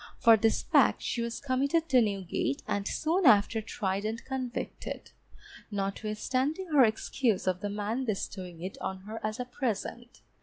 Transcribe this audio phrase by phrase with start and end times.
[0.17, 5.11] For this fact she was committed to Newgate, and soon after tried and convicted,
[5.69, 10.23] notwithstanding her excuse of the man bestowing it on her as a present.